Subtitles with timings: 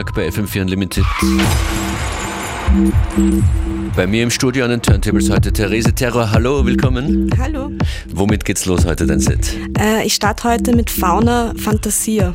[0.00, 1.04] Donnerstag bei FM4 Unlimited.
[3.94, 6.30] Bei mir im Studio an den Turntables heute Therese Terror.
[6.30, 7.30] Hallo, willkommen.
[7.38, 7.70] Hallo.
[8.08, 9.56] Womit geht's los heute, dein Set?
[9.78, 12.34] Äh, ich starte heute mit Fauna Fantasia.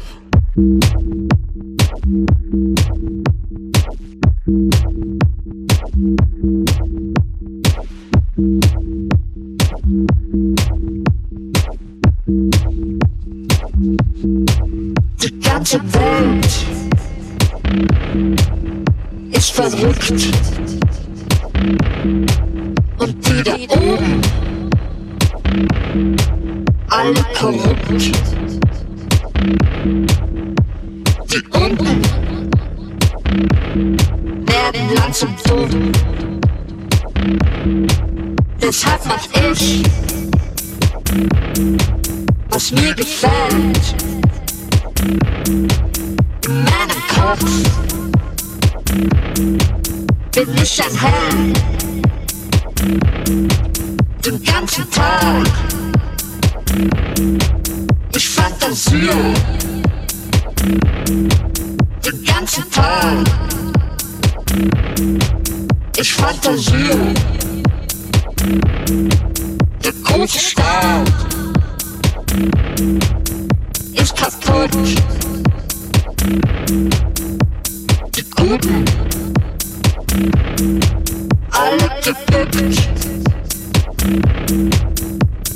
[81.51, 82.89] Alle gebückt.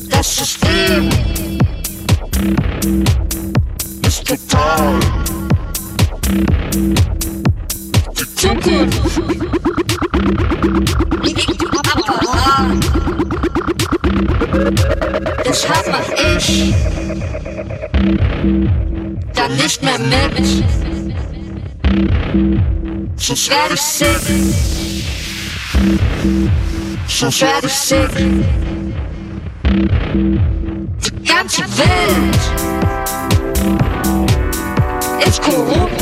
[0.09, 1.09] Das System
[4.07, 4.99] ist total.
[8.17, 9.21] Die Zukunft
[11.23, 12.79] liegt im Apparat.
[15.45, 16.73] Deshalb mach ich
[19.33, 20.63] dann nicht mehr mit.
[23.17, 24.78] Sonst werde ich sick.
[27.09, 28.15] Werde ich sick.
[29.65, 32.39] Die ganze Welt
[35.27, 36.01] ist korrupt.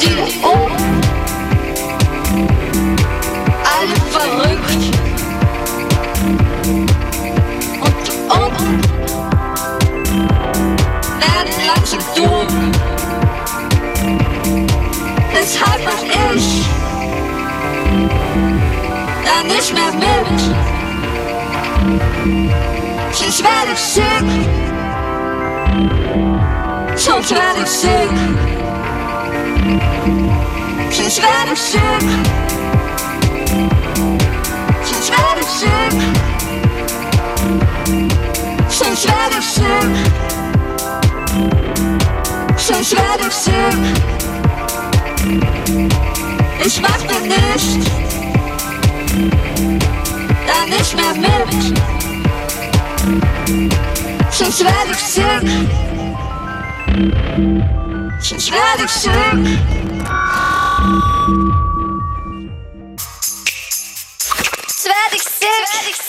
[0.00, 1.00] Die da oben,
[3.64, 4.82] alle verrückt.
[7.80, 8.80] Und die unten
[11.20, 12.72] werden langsam dumm.
[15.34, 16.02] Deshalb mach
[16.34, 16.77] ich
[23.12, 24.10] Sonst werde ich sick.
[27.22, 28.02] Werde ich sick.
[31.22, 31.80] Werde ich sick.
[35.08, 35.96] Werde ich sick.
[39.04, 39.68] Werde ich sick.
[42.98, 44.08] Werde ich sick.
[46.64, 47.90] Ich mach mir nicht,
[50.48, 51.78] da nicht mehr mit.
[54.30, 55.24] Sonst werde ich sick.
[58.20, 59.12] Sonst werde ich sick.
[64.66, 65.22] Sonst werde ich.
[65.22, 66.07] Sick.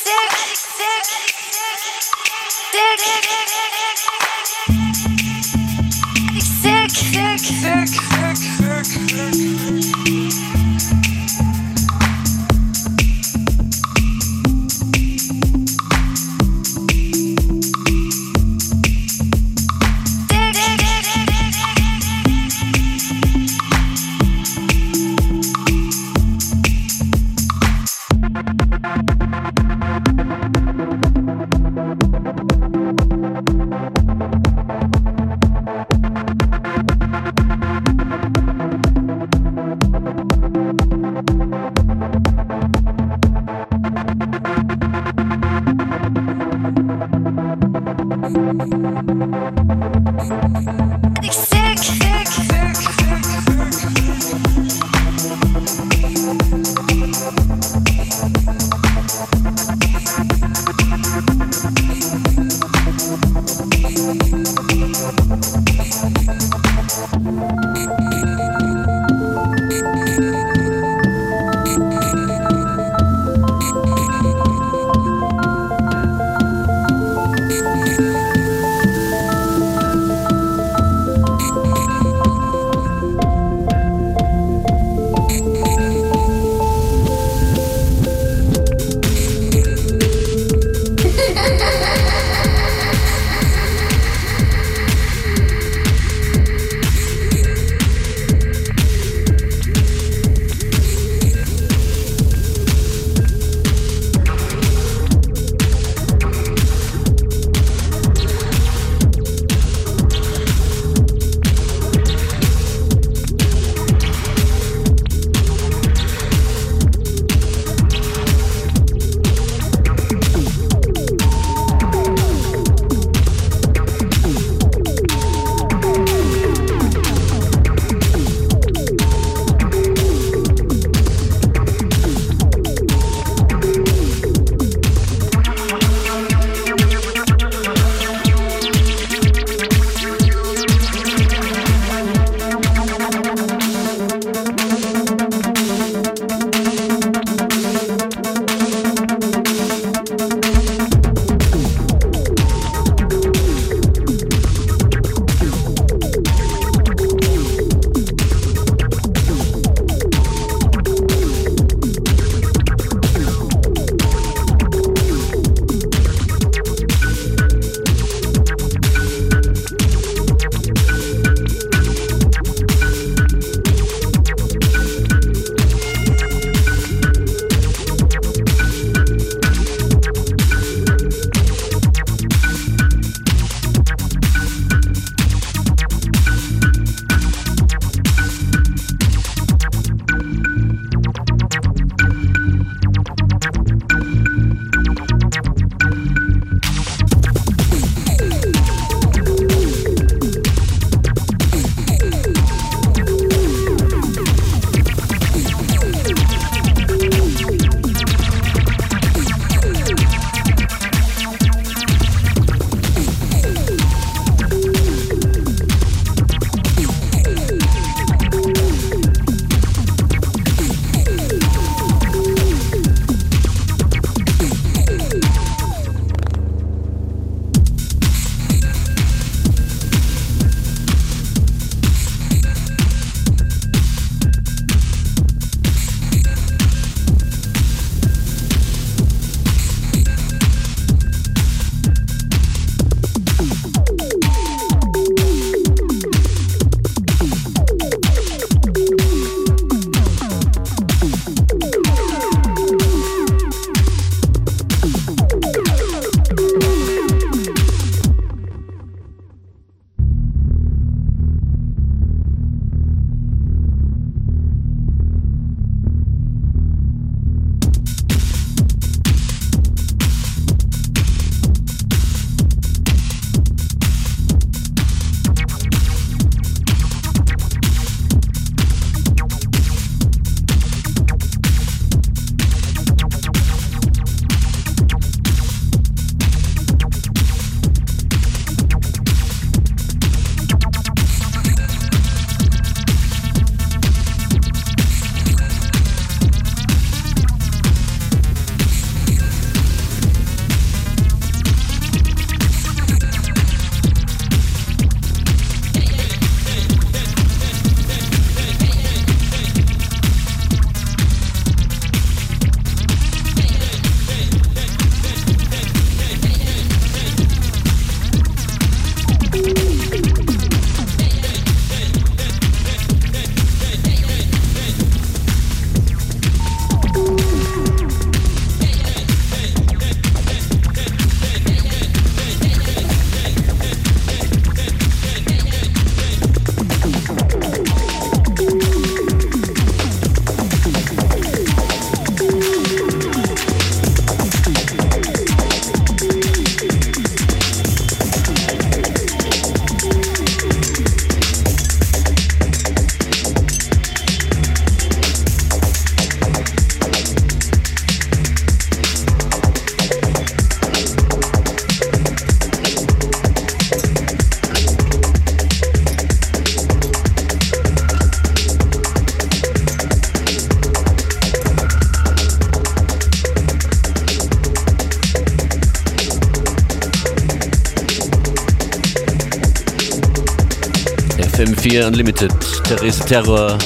[381.90, 382.32] Unlimited.
[382.66, 383.58] Therese Terror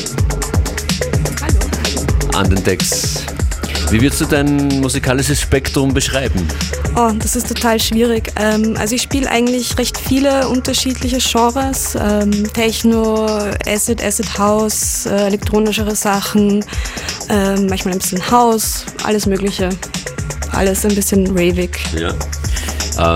[2.34, 3.26] an den Decks.
[3.90, 6.48] Wie würdest du dein musikalisches Spektrum beschreiben?
[6.96, 8.32] Oh, das ist total schwierig.
[8.38, 11.98] Ähm, also ich spiele eigentlich recht viele unterschiedliche Genres.
[12.00, 13.26] Ähm, Techno,
[13.68, 16.64] Acid, Acid House, äh, elektronischere Sachen,
[17.28, 19.68] ähm, manchmal ein bisschen House, alles mögliche.
[20.54, 21.78] Alles ein bisschen ravig.
[22.00, 22.14] Ja.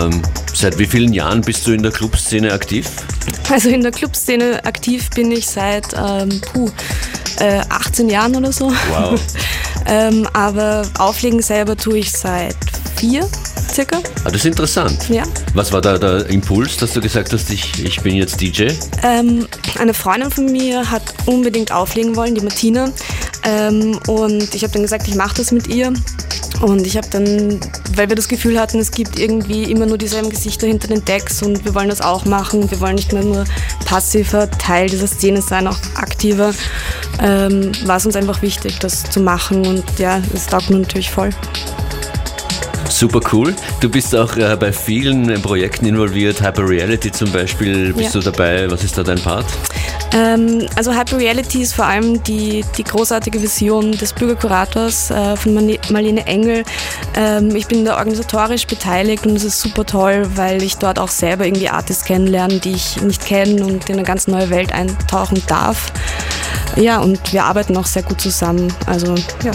[0.01, 0.21] Ähm,
[0.53, 2.89] seit wie vielen Jahren bist du in der Clubszene aktiv?
[3.49, 6.69] Also in der Clubszene aktiv bin ich seit ähm, puh,
[7.39, 8.71] äh, 18 Jahren oder so.
[8.89, 9.19] Wow.
[9.85, 12.55] ähm, aber auflegen selber tue ich seit
[12.97, 13.27] vier
[13.77, 13.97] circa.
[14.23, 15.07] Ah, das ist interessant.
[15.09, 15.23] Ja.
[15.53, 18.69] Was war da der Impuls, dass du gesagt hast, ich, ich bin jetzt DJ?
[19.03, 22.91] Ähm, eine Freundin von mir hat unbedingt auflegen wollen, die Martina.
[23.43, 25.93] Ähm, und ich habe dann gesagt, ich mache das mit ihr.
[26.61, 27.59] Und ich habe dann,
[27.95, 31.43] weil wir das Gefühl hatten, es gibt irgendwie immer nur dieselben Gesichter hinter den Decks
[31.43, 32.69] und wir wollen das auch machen.
[32.71, 33.45] Wir wollen nicht mehr nur
[33.85, 36.53] passiver Teil dieser Szene sein, auch aktiver.
[37.21, 41.11] Ähm, war es uns einfach wichtig, das zu machen und ja, es taugt mir natürlich
[41.11, 41.29] voll.
[42.97, 43.55] Super cool.
[43.79, 47.93] Du bist auch äh, bei vielen Projekten involviert, Hyper Reality zum Beispiel.
[47.93, 48.21] Bist Ja.
[48.21, 48.71] du dabei?
[48.71, 49.45] Was ist da dein Part?
[50.13, 55.53] Ähm, also Hyper Reality ist vor allem die, die großartige Vision des Bürgerkurators äh, von
[55.91, 56.63] Marlene Engel.
[57.15, 61.09] Ähm, ich bin da organisatorisch beteiligt und es ist super toll, weil ich dort auch
[61.09, 65.43] selber irgendwie Artists kennenlerne, die ich nicht kenne und in eine ganz neue Welt eintauchen
[65.45, 65.91] darf.
[66.75, 68.73] Ja, und wir arbeiten auch sehr gut zusammen.
[68.87, 69.13] Also
[69.43, 69.51] ja,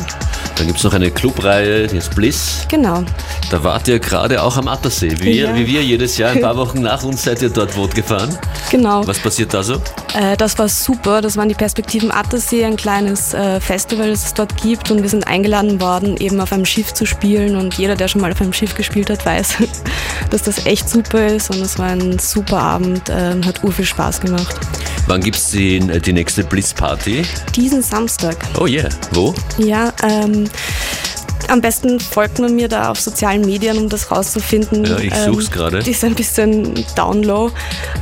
[0.63, 2.65] Dann gibt es noch eine Clubreihe, die ist Bliss.
[2.69, 3.03] genau.
[3.51, 5.11] Da wart ihr gerade auch am Attersee.
[5.19, 5.57] Wie, wir- Ja.
[5.57, 8.39] wie wir jedes Jahr, ein paar Wochen nach uns seid ihr dort Boot gefahren.
[8.71, 9.05] Genau.
[9.05, 9.75] Was passiert da so?
[10.15, 11.21] Äh, das war super.
[11.21, 14.93] Das waren die Perspektiven Attersee, ein kleines äh, Festival, das es dort gibt.
[14.93, 17.57] Und wir sind eingeladen worden, eben auf einem Schiff zu spielen.
[17.57, 19.55] Und jeder, der schon mal auf einem Schiff gespielt hat, weiß,
[20.31, 21.51] dass das echt super ist.
[21.51, 24.55] Und es war ein super Abend, äh, hat ur viel Spaß gemacht.
[25.09, 27.23] Wann gibt es die, die nächste Bliss-Party?
[27.57, 28.89] Diesen Samstag, Oh yeah.
[29.11, 29.35] Wo?
[29.59, 30.45] ja, ähm,
[31.49, 34.85] am besten folgt man mir da auf sozialen Medien, um das rauszufinden.
[34.85, 35.83] Ja, ich such's gerade.
[35.83, 37.51] Die ist ein bisschen down low,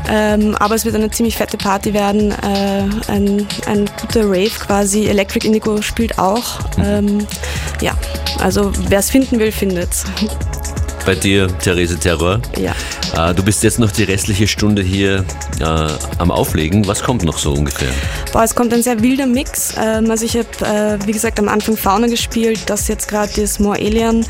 [0.09, 2.30] ähm, aber es wird eine ziemlich fette Party werden.
[2.30, 5.07] Äh, ein, ein guter Rave quasi.
[5.07, 6.61] Electric Indigo spielt auch.
[6.76, 6.85] Mhm.
[6.85, 7.26] Ähm,
[7.80, 7.97] ja,
[8.38, 10.04] also wer es finden will, findet's.
[11.07, 12.40] Bei dir, Therese Terror.
[12.57, 12.75] ja.
[13.16, 15.25] Äh, du bist jetzt noch die restliche Stunde hier
[15.59, 15.64] äh,
[16.19, 16.87] am Auflegen.
[16.87, 17.90] Was kommt noch so ungefähr?
[18.33, 19.75] Boah, es kommt ein sehr wilder Mix.
[19.80, 23.59] Ähm, also ich habe, äh, wie gesagt, am Anfang Fauna gespielt, das jetzt gerade ist
[23.61, 24.25] More Alien.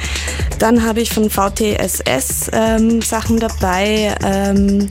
[0.59, 4.15] Dann habe ich von VTSS ähm, Sachen dabei.
[4.25, 4.89] Ähm,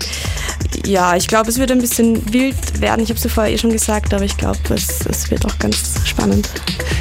[0.85, 3.01] ja, ich glaube, es wird ein bisschen wild werden.
[3.03, 5.57] Ich habe es ja vorher eh schon gesagt, aber ich glaube, es, es wird auch
[5.59, 6.49] ganz spannend.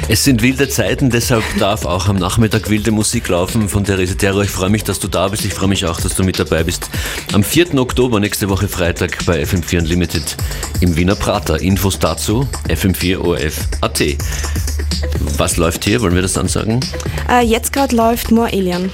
[0.07, 4.43] Es sind wilde Zeiten, deshalb darf auch am Nachmittag wilde Musik laufen von Therese Terror.
[4.43, 5.45] Ich freue mich, dass du da bist.
[5.45, 6.89] Ich freue mich auch, dass du mit dabei bist.
[7.33, 7.75] Am 4.
[7.75, 10.35] Oktober, nächste Woche Freitag bei FM4 Unlimited
[10.81, 11.61] im Wiener Prater.
[11.61, 14.01] Infos dazu fm4orf.at.
[15.37, 16.01] Was läuft hier?
[16.01, 16.79] Wollen wir das ansagen?
[17.29, 18.91] Äh, jetzt gerade läuft More Alien.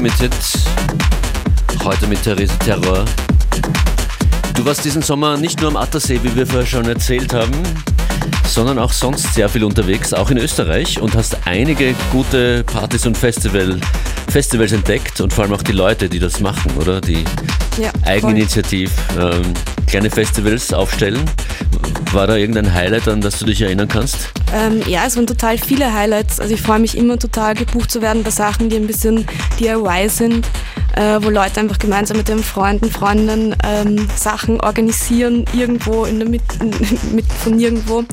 [0.00, 0.32] Unlimited.
[1.84, 3.04] Heute mit Therese Terror.
[4.54, 7.52] Du warst diesen Sommer nicht nur am Attersee, wie wir vorher schon erzählt haben,
[8.48, 13.18] sondern auch sonst sehr viel unterwegs, auch in Österreich und hast einige gute Partys und
[13.18, 13.78] Festival,
[14.30, 17.02] Festivals entdeckt und vor allem auch die Leute, die das machen, oder?
[17.02, 17.22] Die
[17.76, 19.52] Ja, Eigeninitiativ ähm,
[19.86, 21.20] kleine Festivals aufstellen.
[22.12, 24.30] War da irgendein Highlight, an das du dich erinnern kannst?
[24.52, 26.40] Ähm, ja, es waren total viele Highlights.
[26.40, 29.26] Also ich freue mich immer total gebucht zu werden bei Sachen, die ein bisschen
[29.60, 30.48] DIY sind,
[30.96, 36.28] äh, wo Leute einfach gemeinsam mit ihren Freunden, Freundinnen ähm, Sachen organisieren, irgendwo in der
[36.28, 36.64] Mitte
[37.12, 38.04] mit von nirgendwo.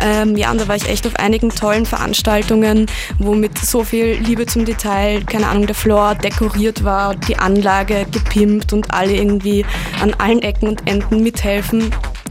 [0.00, 2.86] Ähm, ja, und da war ich echt auf einigen tollen Veranstaltungen,
[3.18, 8.06] wo mit so viel Liebe zum Detail, keine Ahnung, der Floor dekoriert war, die Anlage
[8.10, 9.64] gepimpt und alle irgendwie
[10.00, 11.90] an allen Ecken und Enden mithelfen.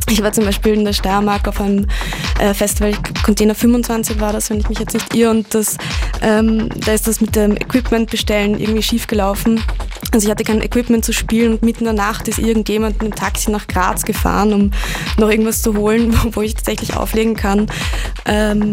[0.10, 1.88] Ich war zum Beispiel in der Steiermark auf einem
[2.40, 2.94] äh, Festival,
[3.24, 5.78] Container 25 war das, wenn ich mich jetzt nicht irre, und das,
[6.22, 9.62] ähm, da ist das mit dem Equipment bestellen irgendwie schief gelaufen.
[10.12, 13.02] Also ich hatte kein Equipment zu spielen und mitten in der Nacht ist irgendjemand mit
[13.02, 14.72] einem Taxi nach Graz gefahren, um
[15.18, 17.68] noch irgendwas zu holen, wo ich tatsächlich auflegen kann.
[18.26, 18.72] Ähm,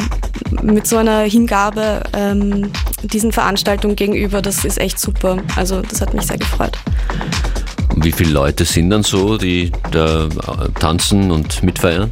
[0.62, 2.70] mit so einer Hingabe ähm,
[3.02, 5.38] diesen Veranstaltungen gegenüber, das ist echt super.
[5.56, 6.76] Also das hat mich sehr gefreut.
[7.96, 10.29] Wie viele Leute sind dann so, die da äh,
[10.79, 12.11] tanzen und mitfeiern?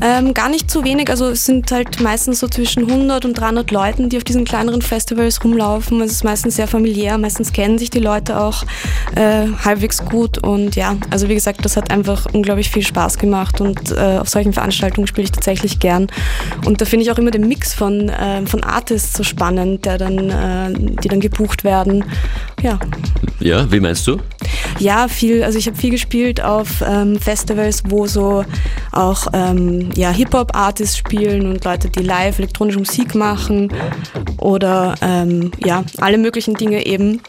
[0.00, 3.70] Ähm, gar nicht zu wenig, also es sind halt meistens so zwischen 100 und 300
[3.70, 6.00] Leuten, die auf diesen kleineren Festivals rumlaufen.
[6.00, 8.64] Es ist meistens sehr familiär, meistens kennen sich die Leute auch
[9.14, 13.60] äh, halbwegs gut und ja, also wie gesagt, das hat einfach unglaublich viel Spaß gemacht
[13.60, 16.08] und äh, auf solchen Veranstaltungen spiele ich tatsächlich gern.
[16.64, 19.98] Und da finde ich auch immer den Mix von, äh, von Artists so spannend, der
[19.98, 22.04] dann, äh, die dann gebucht werden.
[22.62, 22.78] Ja.
[23.40, 24.18] Ja, wie meinst du?
[24.78, 28.44] Ja, viel, also ich habe viel gespielt auf ähm, Festivals, wo so
[28.92, 33.72] auch ähm, ja, Hip-Hop-Artists spielen und Leute, die live elektronische Musik machen
[34.38, 37.20] oder ähm, ja, alle möglichen Dinge eben.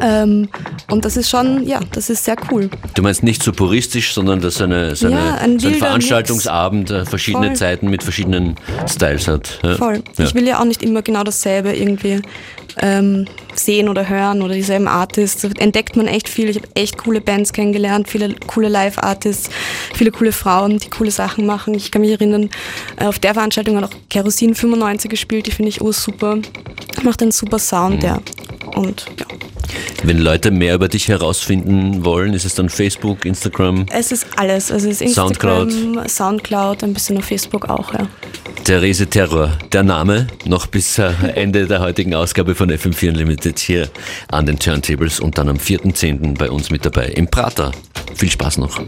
[0.00, 0.48] Ähm,
[0.90, 2.70] und das ist schon, ja, das ist sehr cool.
[2.94, 6.90] Du meinst nicht so puristisch, sondern dass eine, so, eine, Ja, ein so ein Veranstaltungsabend
[6.90, 7.56] äh, verschiedene Voll.
[7.56, 8.54] Zeiten mit verschiedenen
[8.88, 9.58] Styles hat.
[9.62, 9.74] Ja.
[9.74, 10.02] Voll.
[10.16, 10.24] Ja.
[10.24, 12.22] Ich will ja auch nicht immer genau dasselbe irgendwie
[12.80, 15.44] ähm, sehen oder hören oder dieselben Artists.
[15.44, 16.48] Entdeckt man echt viel.
[16.48, 19.50] Ich habe echt coole Bands kennengelernt, viele coole Live-Artists,
[19.94, 21.74] viele coole Frauen, die coole Sachen machen.
[21.74, 22.50] Ich kann mich erinnern,
[22.96, 26.38] äh, auf der Veranstaltung hat auch Kerosin 95 gespielt, die finde ich oh super.
[27.02, 28.20] Macht einen super Sound, ja.
[28.74, 29.26] Und ja.
[30.02, 34.70] Wenn Leute mehr über dich herausfinden wollen, ist es dann Facebook, Instagram, Es ist alles.
[34.70, 38.08] Es ist Instagram, Soundcloud, ein bisschen auf Facebook auch, ja.
[38.64, 39.56] Therese Terror.
[39.72, 43.88] Der Name noch bis äh, Ende der heutigen Ausgabe von FM4 Unlimited hier
[44.30, 46.36] an den Turntables und dann am 4.10.
[46.36, 47.72] bei uns mit dabei im Prater.
[48.14, 48.78] Viel Spaß noch.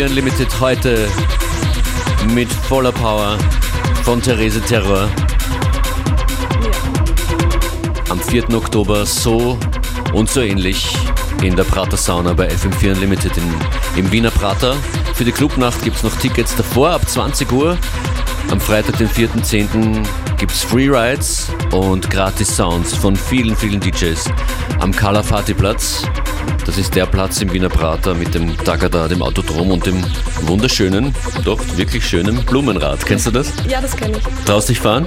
[0.00, 1.08] FM4 Unlimited heute
[2.34, 3.36] mit voller Power
[4.02, 5.10] von Therese Terror.
[8.08, 8.48] Am 4.
[8.54, 9.58] Oktober so
[10.14, 10.96] und so ähnlich
[11.42, 13.44] in der Prater Sauna bei FM4 Unlimited in,
[13.96, 14.74] im Wiener Prater.
[15.14, 17.76] Für die Clubnacht gibt es noch Tickets davor ab 20 Uhr.
[18.50, 20.06] Am Freitag, den 4.10.
[20.38, 24.24] gibt es Freerides und gratis Sounds von vielen, vielen DJs
[24.78, 26.04] am Kalafati Platz.
[26.70, 30.04] Das ist der Platz im Wiener Prater mit dem Tagada, dem Autodrom und dem
[30.42, 31.12] wunderschönen,
[31.44, 33.04] doch wirklich schönen Blumenrad.
[33.04, 33.52] Kennst du das?
[33.68, 34.44] Ja, das kenne ich.
[34.44, 35.06] Traust dich fahren?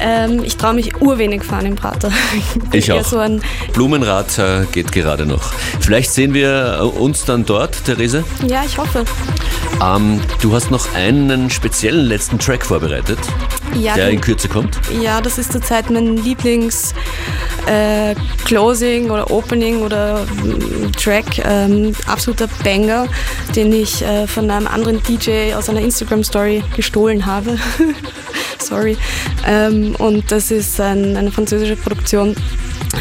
[0.00, 2.10] Ähm, ich traue mich urwenig fahren im Prater.
[2.72, 3.04] Ich eher auch.
[3.04, 3.22] So
[3.72, 5.52] Blumenrad äh, geht gerade noch.
[5.78, 8.24] Vielleicht sehen wir äh, uns dann dort, Therese.
[8.44, 9.04] ja, ich hoffe.
[9.80, 13.18] Ähm, du hast noch einen speziellen letzten Track vorbereitet,
[13.78, 14.76] Ja, der in Kürze kommt.
[15.00, 16.94] Ja, das ist zurzeit mein Lieblings
[17.66, 20.24] äh, Closing oder Opening oder
[20.96, 23.06] Track, ähm, absoluter Banger,
[23.54, 27.58] den ich äh, von einem anderen DJ aus einer Instagram Story gestohlen habe.
[28.58, 28.96] Sorry.
[29.46, 32.34] Ähm, und das ist ein, eine französische Produktion.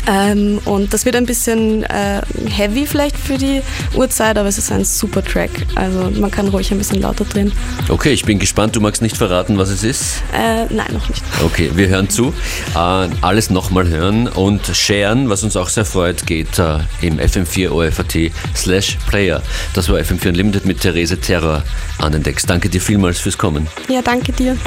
[0.08, 3.62] Ähm, und das wird ein bisschen äh, heavy vielleicht für die
[3.96, 5.52] Uhrzeit, aber es ist ein super Track.
[5.76, 7.52] Also man kann ruhig ein bisschen lauter drehen.
[7.90, 8.76] Okay, ich bin gespannt.
[8.76, 10.24] Du magst nicht verraten, was es ist.
[10.34, 11.24] Äh, nein, noch nicht.
[11.44, 12.34] Okay, wir hören zu.
[12.76, 17.70] Äh, alles nochmal hören und sharen, was uns auch sehr freut, geht äh, im FM4
[17.70, 19.42] OFAT slash Player.
[19.74, 21.64] Das war FM4 Unlimited mit Therese Terror
[22.00, 22.46] an den Decks.
[22.46, 23.68] Danke dir vielmals fürs Kommen.
[23.90, 24.58] Ja, danke dir.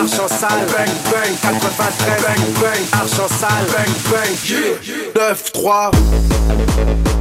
[0.00, 5.34] arche en salle, bang bang, 93, bang bang, arche en salle, bang bang, yeah, yeah.
[7.12, 7.19] 9-3.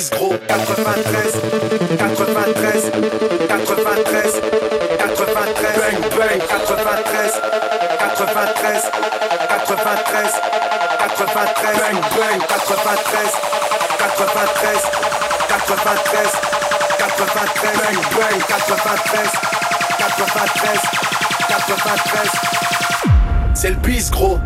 [0.00, 1.40] Sale c'est le bis gros 93
[1.98, 2.92] 93
[3.48, 4.40] 93
[4.98, 6.40] 93 bang bang.
[6.40, 7.32] 93
[7.98, 8.90] 93
[9.48, 10.36] 93
[11.00, 12.40] 93 bang bang.
[12.40, 13.64] 93 93
[15.88, 16.32] 93
[16.98, 18.38] 93 bang bang.
[18.48, 19.30] 93
[19.98, 20.80] 93
[21.48, 22.30] 93
[23.54, 24.38] c'est le bis gros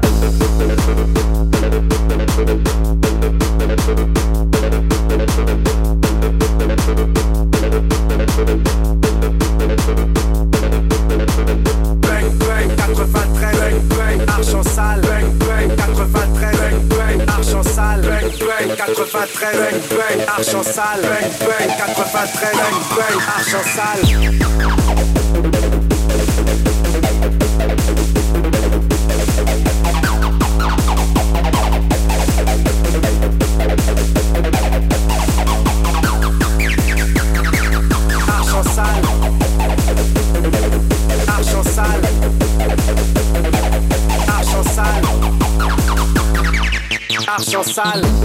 [19.53, 25.11] bang, bang, bang, argent sale, bang, bang, 93, bang, bang, argent sale.
[47.30, 48.19] argent sale.